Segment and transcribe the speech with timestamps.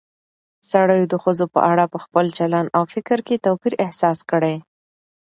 [0.71, 4.55] سړيو د ښځو په اړه په خپل چلن او فکر کې توپير احساس کړى